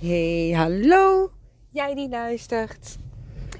[0.00, 1.30] Hey, hallo.
[1.70, 2.98] Jij die luistert.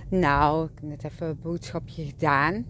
[0.09, 2.67] Nou, ik heb net even een boodschapje gedaan.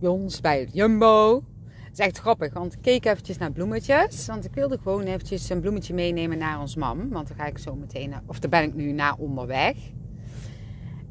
[0.00, 1.44] Bij ons bij het Jumbo.
[1.84, 4.26] Het is echt grappig, want ik keek eventjes naar bloemetjes.
[4.26, 7.08] Want ik wilde gewoon eventjes een bloemetje meenemen naar ons mam.
[7.08, 9.76] Want daar ga ik zo meteen, of daar ben ik nu naar onderweg.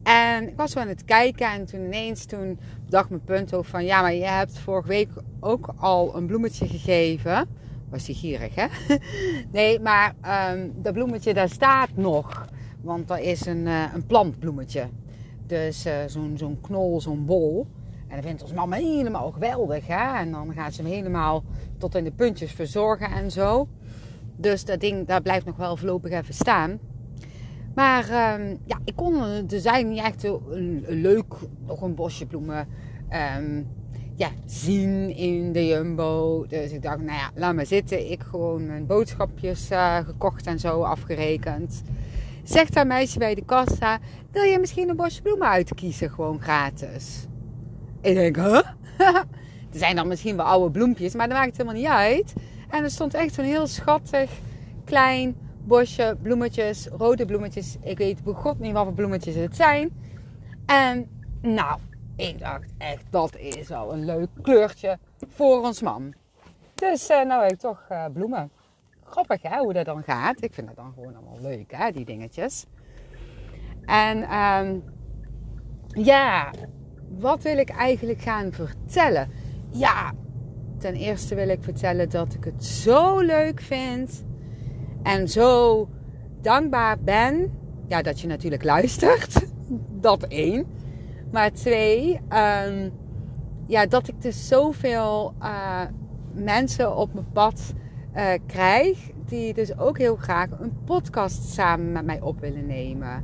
[0.03, 3.65] En ik was zo aan het kijken en toen ineens toen dacht mijn punt ook
[3.65, 3.85] van...
[3.85, 7.47] Ja, maar je hebt vorige week ook al een bloemetje gegeven
[7.93, 8.65] was hij gierig, hè?
[9.51, 10.15] Nee, maar
[10.53, 12.47] um, dat bloemetje daar staat nog.
[12.81, 14.89] Want dat is een, uh, een plantbloemetje.
[15.47, 17.67] Dus uh, zo'n zo'n knol, zo'n bol.
[18.07, 20.17] En dat vindt ons mama helemaal geweldig, hè?
[20.20, 21.43] En dan gaat ze hem helemaal
[21.77, 23.67] tot in de puntjes verzorgen en zo.
[24.35, 26.79] Dus dat ding, daar blijft nog wel voorlopig even staan.
[27.75, 28.03] Maar
[28.39, 31.34] um, ja, ik kon er zijn niet echt een, leuk,
[31.65, 32.67] nog een bosje bloemen...
[33.37, 33.67] Um,
[34.16, 36.45] ja, zien in de Jumbo.
[36.48, 38.12] Dus ik dacht, nou ja, laat maar zitten.
[38.12, 41.84] Ik gewoon mijn boodschapjes uh, gekocht en zo afgerekend.
[42.44, 43.99] Zegt dat meisje bij de kassa,
[44.31, 47.27] wil je misschien een bosje bloemen uitkiezen, gewoon gratis?
[48.02, 48.62] Ik denk, huh?
[49.71, 52.34] er zijn dan misschien wel oude bloempjes, maar dat maakt helemaal niet uit.
[52.70, 54.32] En er stond echt zo'n heel schattig,
[54.85, 57.76] klein bosje bloemetjes, rode bloemetjes.
[57.82, 59.91] Ik weet begot niet wat voor bloemetjes het zijn.
[60.65, 61.07] En
[61.41, 61.80] nou,
[62.15, 64.97] ik dacht echt, dat is al een leuk kleurtje
[65.28, 66.13] voor ons man.
[66.75, 68.51] Dus uh, nou heb ik toch uh, bloemen.
[69.03, 70.44] Grappig hè, hoe dat dan gaat.
[70.44, 72.66] Ik vind dat dan gewoon allemaal leuk hè, die dingetjes.
[73.85, 74.84] En um,
[75.88, 76.51] ja,
[77.19, 79.29] wat wil ik eigenlijk gaan vertellen?
[79.69, 80.13] Ja,
[80.78, 84.23] ten eerste wil ik vertellen dat ik het zo leuk vind.
[85.03, 85.89] En zo
[86.41, 87.51] dankbaar ben.
[87.88, 89.41] Ja, dat je natuurlijk luistert.
[90.01, 90.66] Dat één.
[91.34, 92.91] Maar twee, um,
[93.67, 95.81] ja, dat ik dus zoveel uh,
[96.34, 97.73] mensen op mijn pad
[98.16, 99.12] uh, krijg.
[99.25, 103.23] Die dus ook heel graag een podcast samen met mij op willen nemen.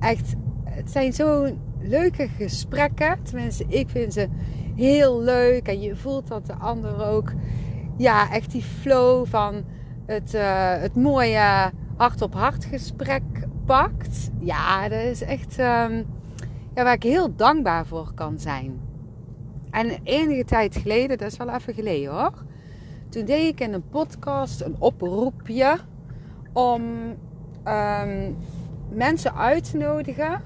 [0.00, 0.34] Echt,
[0.64, 3.22] het zijn zo leuke gesprekken.
[3.22, 4.28] Tenminste, ik vind ze
[4.76, 5.68] heel leuk.
[5.68, 7.32] En je voelt dat de ander ook,
[7.96, 9.64] ja, echt die flow van
[10.06, 13.22] het, uh, het mooie hart-op-hart gesprek
[13.64, 14.30] pakt.
[14.38, 15.58] Ja, dat is echt.
[15.58, 16.18] Um,
[16.74, 18.80] ja, waar ik heel dankbaar voor kan zijn.
[19.70, 22.44] En enige tijd geleden, dat is wel even geleden hoor.
[23.08, 25.78] Toen deed ik in een podcast een oproepje
[26.52, 26.82] om
[27.64, 28.36] um,
[28.88, 30.42] mensen uit te nodigen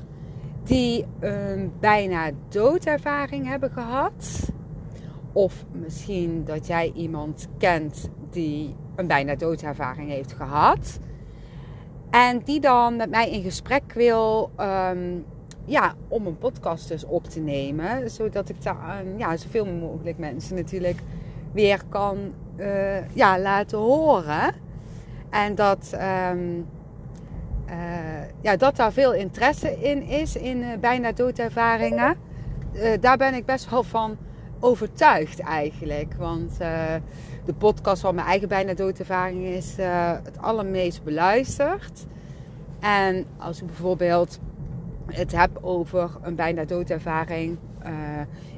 [0.63, 4.53] die een bijna doodervaring hebben gehad.
[5.33, 10.99] Of misschien dat jij iemand kent die een bijna doodervaring heeft gehad.
[12.11, 15.25] En die dan met mij in gesprek wil um,
[15.65, 18.11] ja, om een podcast dus op te nemen.
[18.11, 20.99] Zodat ik daar ja, zoveel mogelijk mensen natuurlijk
[21.53, 24.55] weer kan uh, ja, laten horen.
[25.31, 25.97] En dat,
[26.31, 26.67] um,
[27.69, 27.75] uh,
[28.41, 32.17] ja, dat daar veel interesse in is, in uh, bijna doodervaringen.
[33.01, 34.17] daar ben ik best wel van
[34.61, 36.15] overtuigd eigenlijk.
[36.15, 36.59] Want
[37.45, 39.75] de podcast van mijn eigen bijna doodervaring is
[40.23, 42.07] het allermeest beluisterd.
[42.81, 44.39] En als ik bijvoorbeeld
[45.07, 47.91] het heb over een bijna doodervaring uh,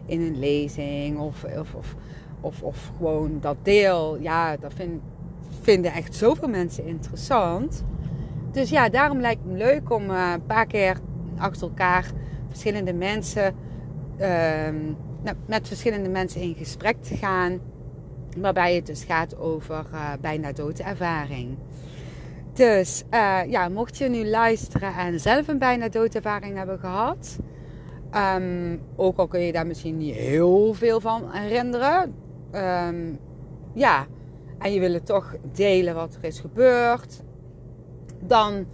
[0.07, 1.95] in een lezing of, of, of,
[2.41, 4.19] of, of gewoon dat deel.
[4.21, 5.03] Ja, dat vind,
[5.61, 7.85] vinden echt zoveel mensen interessant.
[8.53, 10.99] Dus ja, daarom lijkt het me leuk om uh, een paar keer
[11.37, 12.11] achter elkaar
[12.49, 13.55] verschillende mensen,
[14.21, 14.69] uh,
[15.47, 17.61] met verschillende mensen in gesprek te gaan.
[18.37, 21.57] Waarbij het dus gaat over uh, bijna doodervaring.
[22.57, 27.39] Dus uh, ja, mocht je nu luisteren en zelf een bijna doodervaring hebben gehad.
[28.37, 32.15] Um, ook al kun je daar misschien niet heel veel van herinneren.
[32.53, 33.19] Um,
[33.75, 34.07] ja,
[34.59, 37.23] en je wil het toch delen wat er is gebeurd.
[38.21, 38.67] Dan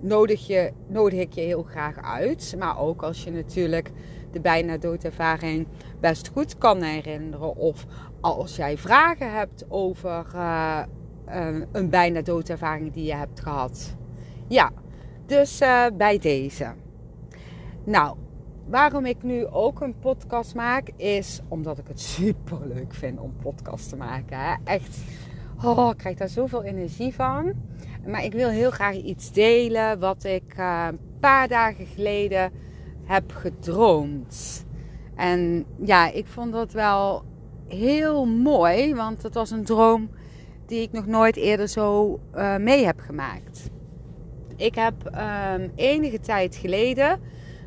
[0.00, 2.54] nodig, je, nodig ik je heel graag uit.
[2.58, 3.90] Maar ook als je natuurlijk
[4.32, 5.66] de bijna doodervaring
[6.00, 7.56] best goed kan herinneren.
[7.56, 7.86] Of
[8.20, 10.26] als jij vragen hebt over...
[10.34, 10.82] Uh,
[11.34, 13.96] uh, een bijna doodervaring die je hebt gehad.
[14.46, 14.70] Ja,
[15.26, 16.72] dus uh, bij deze.
[17.84, 18.16] Nou,
[18.66, 23.32] waarom ik nu ook een podcast maak, is omdat ik het super leuk vind om
[23.42, 24.60] podcast te maken.
[24.64, 24.98] Echt,
[25.64, 27.52] oh, ik krijg daar zoveel energie van.
[28.06, 32.52] Maar ik wil heel graag iets delen wat ik uh, een paar dagen geleden
[33.04, 34.64] heb gedroomd.
[35.14, 37.24] En ja, ik vond dat wel
[37.66, 40.10] heel mooi, want het was een droom
[40.70, 43.70] die ik nog nooit eerder zo uh, mee heb gemaakt.
[44.56, 47.20] Ik heb um, enige tijd geleden,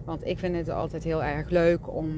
[0.05, 2.11] want ik vind het altijd heel erg leuk om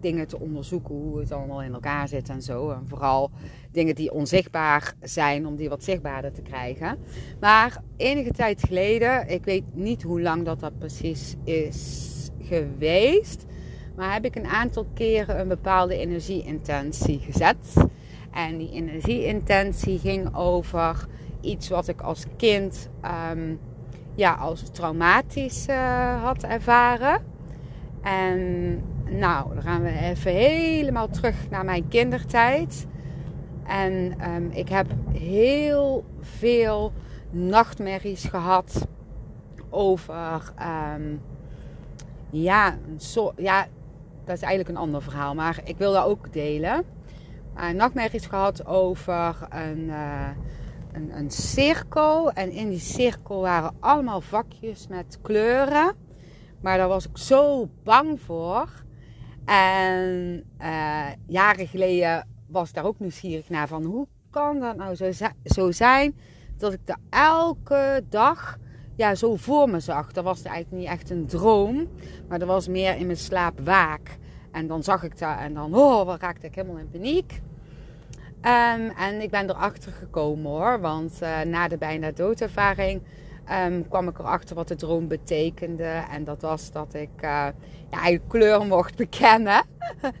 [0.00, 2.70] dingen te onderzoeken hoe het allemaal in elkaar zit en zo.
[2.70, 3.30] En vooral
[3.72, 6.98] dingen die onzichtbaar zijn, om die wat zichtbaarder te krijgen.
[7.40, 12.08] Maar enige tijd geleden, ik weet niet hoe lang dat, dat precies is
[12.40, 13.44] geweest.
[13.96, 17.88] Maar heb ik een aantal keren een bepaalde energieintentie gezet.
[18.30, 21.06] En die energieintentie ging over
[21.40, 22.88] iets wat ik als kind
[23.32, 23.60] um,
[24.14, 27.22] ja, als traumatisch uh, had ervaren.
[28.02, 28.70] En
[29.04, 32.86] nou, dan gaan we even helemaal terug naar mijn kindertijd.
[33.66, 36.92] En um, ik heb heel veel
[37.30, 38.86] nachtmerries gehad
[39.70, 40.52] over.
[40.94, 41.20] Um,
[42.30, 43.66] ja, zo, ja,
[44.24, 46.84] dat is eigenlijk een ander verhaal, maar ik wil dat ook delen.
[47.56, 50.28] Uh, nachtmerries gehad over een, uh,
[50.92, 52.32] een, een cirkel.
[52.32, 55.94] En in die cirkel waren allemaal vakjes met kleuren.
[56.60, 58.68] Maar daar was ik zo bang voor.
[59.44, 64.94] En uh, jaren geleden was ik daar ook nieuwsgierig naar van hoe kan dat nou
[64.94, 65.10] zo,
[65.44, 66.14] zo zijn
[66.56, 68.58] dat ik er elke dag
[69.00, 70.12] ja, zo voor me zag.
[70.12, 71.88] Dat was eigenlijk niet echt een droom,
[72.28, 74.18] maar dat was meer in mijn slaap waak.
[74.52, 77.40] En dan zag ik dat en dan oh, wat raakte ik helemaal in paniek.
[78.44, 83.02] Um, en ik ben erachter gekomen hoor, want uh, na de bijna doodervaring
[83.66, 86.02] um, kwam ik erachter wat de droom betekende.
[86.10, 87.46] En dat was dat ik uh,
[87.90, 89.64] ja, kleur mocht bekennen,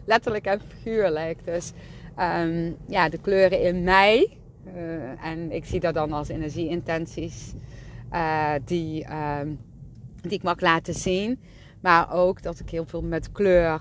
[0.04, 1.44] letterlijk en figuurlijk.
[1.44, 1.72] Dus
[2.18, 4.38] um, ja, de kleuren in mij.
[4.76, 7.52] Uh, en ik zie dat dan als energieintenties
[8.64, 9.06] die,
[10.20, 11.40] die ik mag laten zien.
[11.80, 13.80] Maar ook dat ik heel veel met kleur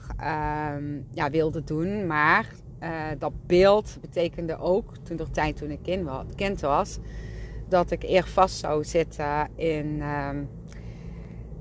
[0.75, 2.07] um, ja, wilde doen.
[2.07, 2.45] Maar
[2.83, 6.01] uh, dat beeld betekende ook, toen de tijd toen ik
[6.35, 6.99] kind was,
[7.67, 10.49] dat ik eer vast zou zitten in um,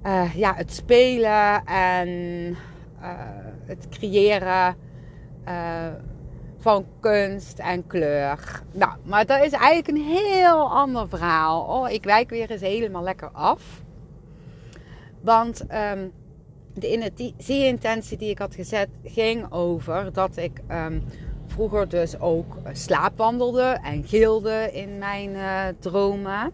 [0.06, 2.56] uh, ja, het spelen en uh,
[3.66, 4.76] het creëren
[6.58, 8.62] van kunst en kleur.
[8.72, 11.62] Nou, maar dat is eigenlijk een heel ander verhaal.
[11.62, 13.82] Oh, ik wijk weer eens helemaal lekker af.
[15.20, 16.12] Want um,
[16.78, 21.02] de energieintentie die ik had gezet ging over dat ik um,
[21.46, 26.52] vroeger dus ook slaapwandelde en gilde in mijn uh, dromen.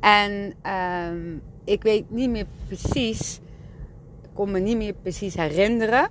[0.00, 0.54] En
[1.12, 3.40] um, ik weet niet meer precies,
[4.22, 6.08] ik kon me niet meer precies herinneren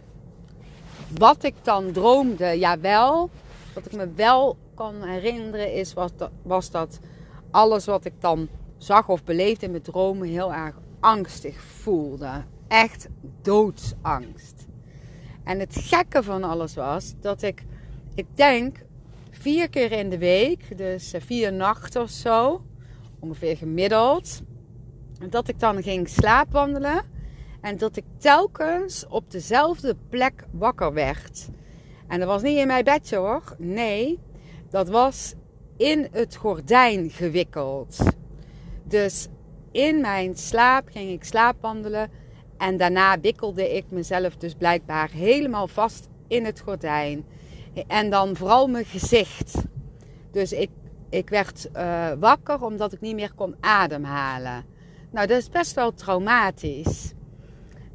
[1.18, 2.60] wat ik dan droomde.
[2.60, 3.30] Jawel,
[3.74, 7.00] wat ik me wel kan herinneren is was dat, was dat
[7.52, 8.48] alles wat ik dan
[8.78, 13.08] zag of beleefde in mijn dromen heel erg angstig voelde echt
[13.42, 14.68] doodsangst.
[15.44, 17.64] En het gekke van alles was dat ik,
[18.16, 18.78] ik denk,
[19.32, 22.66] vier keer in de week, dus eh, vier nachten of zo,
[23.20, 24.42] ongeveer gemiddeld,
[25.30, 27.02] dat ik dan ging slaapwandelen
[27.62, 31.50] en dat ik telkens op dezelfde plek wakker werd.
[32.08, 34.20] En dat was niet in mijn bedje hoor, nee,
[34.70, 35.34] dat was
[35.78, 37.98] in het gordijn gewikkeld.
[38.84, 39.28] Dus
[39.72, 42.10] in mijn slaap ging ik slaapwandelen
[42.58, 47.26] en daarna wikkelde ik mezelf dus blijkbaar helemaal vast in het gordijn.
[47.88, 49.64] En dan vooral mijn gezicht.
[50.32, 50.70] Dus ik,
[51.10, 54.66] ik werd uh, wakker omdat ik niet meer kon ademhalen.
[55.12, 57.14] Nou, dat is best wel traumatisch.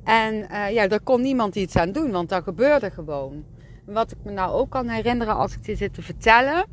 [0.05, 3.45] En uh, ja, daar kon niemand iets aan doen, want dat gebeurde gewoon.
[3.85, 6.67] wat ik me nou ook kan herinneren als ik dit zit te vertellen.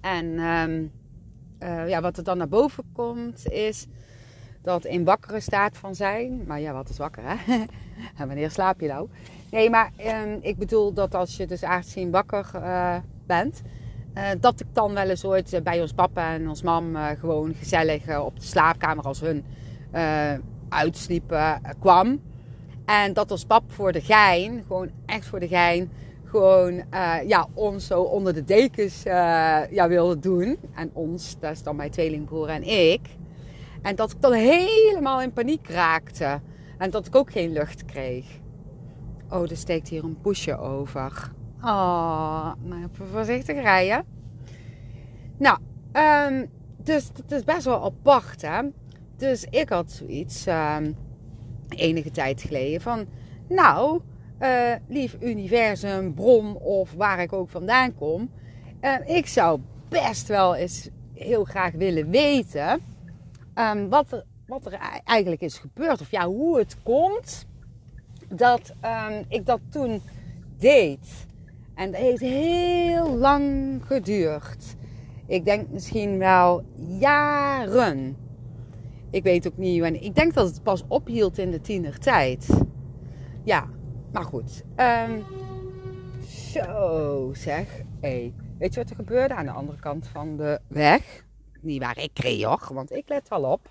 [0.00, 0.92] En um,
[1.62, 3.86] uh, ja, wat er dan naar boven komt, is
[4.62, 6.44] dat in wakkere staat van zijn.
[6.46, 7.54] Maar ja, wat is wakker hè?
[8.18, 9.08] en wanneer slaap je nou?
[9.50, 9.92] Nee, maar
[10.24, 13.62] um, ik bedoel dat als je dus aangezien wakker uh, bent,
[14.14, 18.18] uh, dat ik dan wel eens ooit bij ons papa en ons mam gewoon gezellig
[18.18, 19.44] op de slaapkamer als hun
[20.68, 22.20] uitsliepen kwam.
[22.84, 25.90] En dat ons pap voor de gein, gewoon echt voor de gein,
[26.24, 26.82] gewoon
[27.26, 30.58] ja, ons zo onder de dekens ja, wilde doen.
[30.74, 33.00] En ons, dat is dan mijn tweelingbroer en ik.
[33.82, 36.40] En dat ik dan helemaal in paniek raakte.
[36.78, 38.26] En dat ik ook geen lucht kreeg.
[39.30, 41.32] Oh, er steekt hier een poesje over.
[41.60, 44.04] Oh, maar even voorzichtig rijden.
[45.38, 45.58] Nou,
[45.92, 48.60] um, dus het is best wel apart, hè.
[49.16, 50.96] Dus ik had zoiets um,
[51.68, 53.06] enige tijd geleden van...
[53.48, 54.00] Nou,
[54.40, 58.30] uh, lief universum, bron of waar ik ook vandaan kom...
[58.80, 62.80] Uh, ik zou best wel eens heel graag willen weten
[63.54, 64.72] um, wat, er, wat er
[65.04, 66.00] eigenlijk is gebeurd.
[66.00, 67.46] Of ja, hoe het komt
[68.28, 70.02] dat um, ik dat toen
[70.58, 71.26] deed.
[71.74, 74.76] En dat heeft heel lang geduurd.
[75.26, 76.64] Ik denk misschien wel
[76.98, 78.16] jaren.
[79.10, 79.84] Ik weet ook niet.
[79.84, 82.48] Ik denk dat het pas ophield in de tienertijd.
[83.44, 83.68] Ja,
[84.12, 84.64] maar goed.
[84.76, 85.20] Ehm,
[86.26, 87.82] zo zeg.
[88.00, 88.34] Hey.
[88.58, 91.24] Weet je wat er gebeurde aan de andere kant van de weg?
[91.62, 93.68] Niet waar ik hoor, want ik let wel op.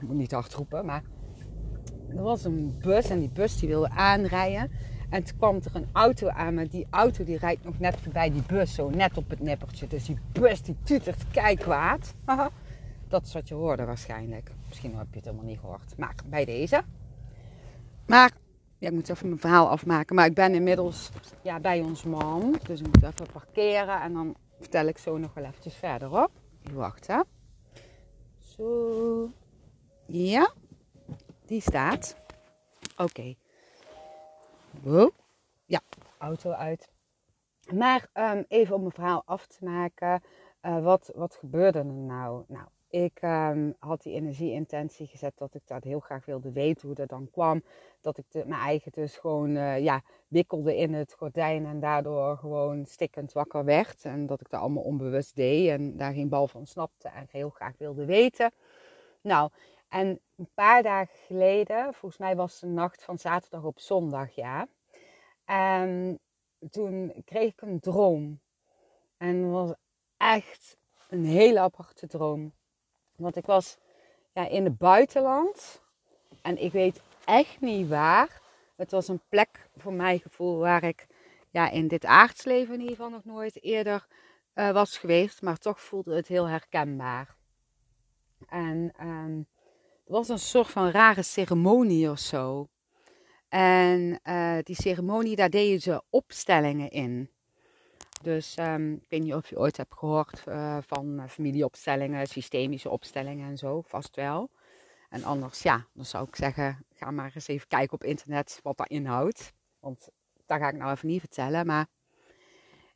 [0.00, 1.02] Ik moet niet hard roepen, maar
[2.08, 4.70] er was een bus en die bus die wilde aanrijden.
[5.10, 8.30] En toen kwam er een auto aan, maar die auto die rijdt nog net voorbij
[8.30, 9.86] die bus, zo net op het nippertje.
[9.86, 11.24] Dus die bus die tutert
[11.58, 12.14] kwaad.
[13.08, 14.50] Dat is wat je hoorde waarschijnlijk.
[14.68, 15.96] Misschien heb je het helemaal niet gehoord.
[15.96, 16.82] Maar bij deze.
[18.06, 18.30] Maar,
[18.78, 20.16] ja, ik moet even mijn verhaal afmaken.
[20.16, 21.10] Maar ik ben inmiddels
[21.42, 22.58] ja, bij ons man.
[22.66, 24.00] Dus ik moet even parkeren.
[24.00, 26.30] En dan vertel ik zo nog wel eventjes verder op.
[26.72, 27.20] Wacht hè.
[28.38, 29.30] Zo.
[30.06, 30.52] Ja.
[31.46, 32.16] Die staat.
[32.96, 33.34] Oké.
[35.64, 35.80] Ja,
[36.18, 36.88] auto uit.
[37.72, 40.22] Maar um, even om mijn verhaal af te maken.
[40.62, 42.44] Uh, wat, wat gebeurde er nou?
[42.48, 46.96] Nou, ik um, had die energieintentie gezet dat ik dat heel graag wilde weten hoe
[46.96, 47.62] dat dan kwam.
[48.00, 52.36] Dat ik de, mijn eigen dus gewoon uh, ja, wikkelde in het gordijn en daardoor
[52.36, 54.04] gewoon stikkend wakker werd.
[54.04, 57.50] En dat ik dat allemaal onbewust deed en daar geen bal van snapte en heel
[57.50, 58.52] graag wilde weten.
[59.20, 59.50] Nou,
[59.88, 64.68] en een paar dagen geleden, volgens mij was de nacht van zaterdag op zondag, ja.
[65.44, 66.20] En
[66.70, 68.40] toen kreeg ik een droom.
[69.16, 69.74] En het was
[70.16, 70.76] echt
[71.08, 72.52] een hele aparte droom.
[73.18, 73.76] Want ik was
[74.32, 75.82] ja, in het buitenland.
[76.42, 78.40] En ik weet echt niet waar.
[78.76, 81.06] Het was een plek voor mijn gevoel waar ik
[81.50, 84.06] ja, in dit aardsleven in ieder geval nog nooit eerder
[84.54, 85.42] uh, was geweest.
[85.42, 87.36] Maar toch voelde het heel herkenbaar.
[88.48, 89.46] En um,
[90.04, 92.68] het was een soort van rare ceremonie of zo.
[93.48, 97.30] En uh, die ceremonie, daar deden ze opstellingen in.
[98.22, 103.48] Dus um, ik weet niet of je ooit hebt gehoord uh, van familieopstellingen, systemische opstellingen
[103.48, 104.50] en zo, vast wel.
[105.08, 108.76] En anders, ja, dan zou ik zeggen, ga maar eens even kijken op internet wat
[108.76, 109.52] dat inhoudt.
[109.80, 110.08] Want
[110.46, 111.66] dat ga ik nou even niet vertellen.
[111.66, 111.86] Maar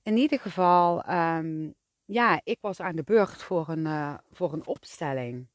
[0.03, 1.75] in ieder geval, um,
[2.05, 5.49] ja, ik was aan de beurt voor een, uh, voor een opstelling.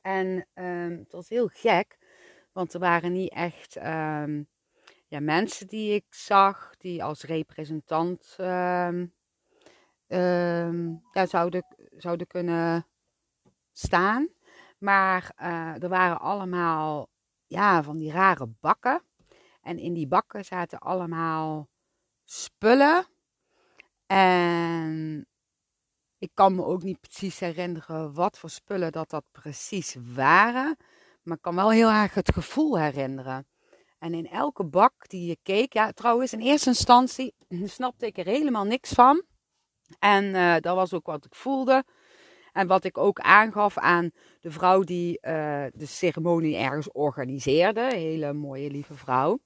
[0.00, 1.98] En um, het was heel gek,
[2.52, 3.76] want er waren niet echt
[5.08, 9.12] ja, mensen die ik zag die als representant um,
[11.12, 12.86] ja, zouden, zouden kunnen
[13.72, 14.28] staan.
[14.78, 17.08] Maar uh, er waren allemaal
[17.46, 19.02] ja, van die rare bakken.
[19.60, 21.68] En in die bakken zaten allemaal
[22.24, 23.06] spullen.
[24.06, 25.26] En
[26.18, 30.76] ik kan me ook niet precies herinneren wat voor spullen dat dat precies waren.
[31.22, 33.46] Maar ik kan wel heel erg het gevoel herinneren.
[34.06, 37.34] En in elke bak die je keek, ja, trouwens, in eerste instantie
[37.64, 39.22] snapte ik er helemaal niks van.
[39.98, 41.84] En uh, dat was ook wat ik voelde.
[42.52, 44.10] En wat ik ook aangaf aan
[44.40, 47.80] de vrouw die uh, de ceremonie ergens organiseerde.
[47.80, 49.38] Hele mooie, lieve vrouw.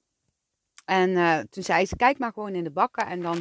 [0.85, 3.37] En uh, toen zei ze: Kijk maar gewoon in de bakken en dan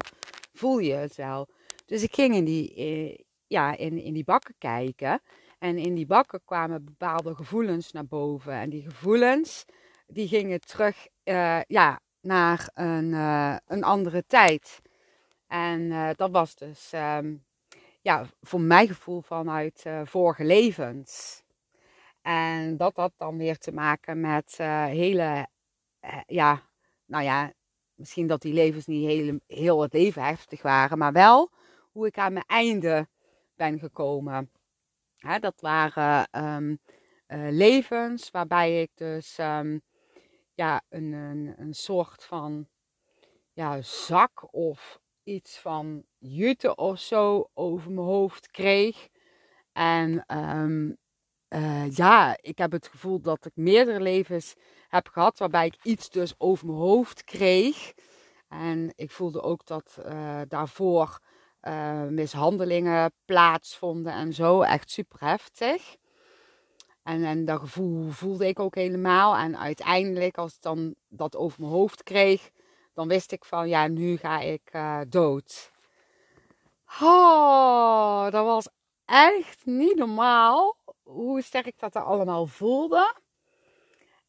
[0.53, 1.49] voel je het wel.
[1.87, 5.23] Dus ik ging in die, ja, in, in die bakken kijken.
[5.59, 8.53] En in die bakken kwamen bepaalde gevoelens naar boven.
[8.53, 9.65] En die gevoelens,
[10.13, 14.81] die gingen terug uh, ja, naar een, uh, een andere tijd.
[15.47, 17.45] En uh, dat was dus um,
[18.01, 21.43] ja, voor mijn gevoel vanuit vorige levens.
[22.23, 25.47] En dat had dan weer te maken met hele,
[26.27, 26.63] ja,
[27.07, 27.53] nou ja,
[27.95, 31.51] misschien dat die levens niet heel, heel het leven heftig waren, maar wel
[31.93, 33.09] hoe ik aan mijn einde
[33.55, 34.51] ben gekomen.
[35.17, 39.83] Hè, dat waren uh, levens waarbij ik dus um,
[40.55, 42.69] ja, een, een, een soort van
[43.53, 49.09] ja, zak of iets van jute of zo over mijn hoofd kreeg.
[49.73, 50.97] En um,
[51.49, 54.55] uh, ja, ik heb het gevoel dat ik meerdere levens
[54.89, 57.93] heb gehad waarbij ik iets dus over mijn hoofd kreeg.
[58.49, 61.19] En ik voelde ook dat uh, daarvoor
[61.63, 64.63] uh, mishandelingen plaatsvonden en zo.
[64.63, 65.97] Echt super heftig.
[67.03, 69.37] En, en dat gevoel voelde ik ook helemaal.
[69.37, 72.51] En uiteindelijk, als ik dan dat over mijn hoofd kreeg,
[72.95, 75.71] dan wist ik van ja, nu ga ik uh, dood.
[77.01, 78.69] Oh, dat was
[79.05, 83.15] echt niet normaal hoe sterk dat er allemaal voelde.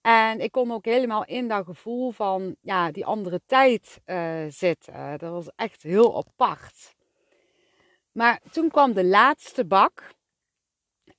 [0.02, 5.18] En ik kon ook helemaal in dat gevoel van ja, die andere tijd uh, zitten.
[5.18, 6.96] Dat was echt heel apart.
[8.12, 10.10] Maar toen kwam de laatste bak.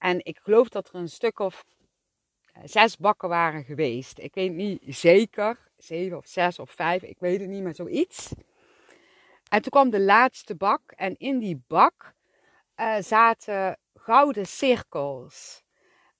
[0.02, 1.64] En ik geloof dat er een stuk of
[2.52, 4.18] eh, zes bakken waren geweest.
[4.18, 5.58] Ik weet niet zeker.
[5.76, 7.02] Zeven of zes of vijf.
[7.02, 8.32] Ik weet het niet, maar zoiets.
[9.48, 10.92] En toen kwam de laatste bak.
[10.96, 12.14] En in die bak
[12.76, 15.62] uh, zaten gouden cirkels.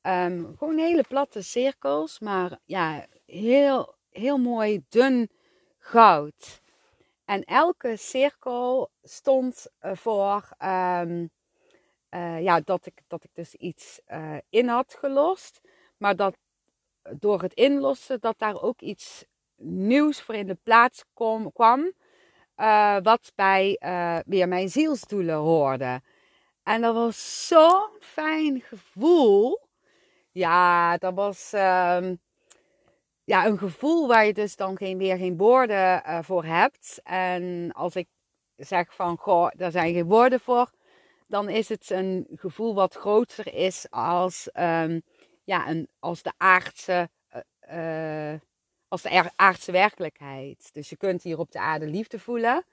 [0.02, 2.18] Um, gewoon hele platte cirkels.
[2.18, 5.30] Maar ja, heel, heel mooi dun
[5.78, 6.60] goud.
[7.24, 11.26] En elke cirkel stond voor ehm,
[12.12, 15.60] eh, ja, dat, ik, dat ik dus iets uh, in had gelost.
[15.96, 16.36] Maar dat
[17.18, 19.24] door het inlossen, dat daar ook iets
[19.56, 21.92] nieuws voor in de plaats kwam.
[23.02, 23.76] Wat bij
[24.26, 26.00] weer mijn zielsdoelen hoorde.
[26.62, 29.60] En dat was zo'n fijn gevoel.
[30.30, 32.14] Ja, dat was ehm,
[33.24, 37.00] ja, een gevoel waar je dus dan geen, weer geen woorden voor hebt.
[37.02, 38.08] En als ik
[38.56, 40.70] zeg van, goh, daar zijn geen woorden voor,
[41.32, 45.02] dan is het een gevoel wat groter is als, um,
[45.44, 47.10] ja, een, als de aardse,
[47.70, 48.34] uh,
[48.88, 50.70] als de aardse werkelijkheid.
[50.72, 52.64] Dus je kunt hier op de aarde liefde voelen,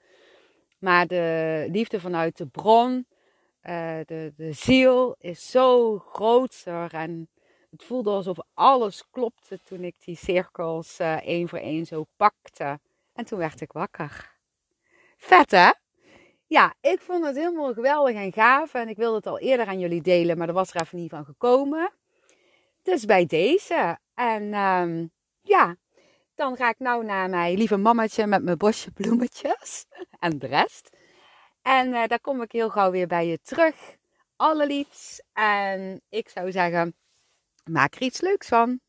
[0.78, 3.06] maar de liefde vanuit de bron,
[3.62, 7.28] uh, de, de ziel is zo groter en
[7.70, 12.80] het voelde alsof alles klopte toen ik die cirkels één voor één zo pakte.
[13.12, 14.38] En toen werd ik wakker.
[15.16, 15.70] Vet hè?
[16.50, 18.74] Ja, ik vond het helemaal geweldig en gaaf.
[18.74, 21.10] En ik wilde het al eerder aan jullie delen, maar er was er even niet
[21.10, 21.92] van gekomen.
[22.82, 23.98] Dus bij deze.
[24.14, 25.76] En um, ja,
[26.34, 29.86] dan ga ik nou naar mijn lieve mammetje met mijn bosje bloemetjes.
[30.18, 30.96] En de rest.
[31.62, 33.96] En uh, daar kom ik heel gauw weer bij je terug.
[34.36, 35.24] Allerliefst.
[35.32, 36.94] En ik zou zeggen,
[37.64, 38.80] maak er iets leuks van.